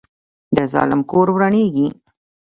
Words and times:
د 0.55 0.57
ظالم 0.73 1.01
کور 1.11 1.27
ورانیږي 1.33 1.87